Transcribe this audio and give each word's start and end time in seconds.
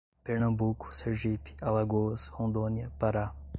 Pernambuco, 0.23 0.91
Sergipe, 0.91 1.55
Alagoas, 1.61 2.25
Rondônia, 2.25 2.91
Pará 2.97 3.35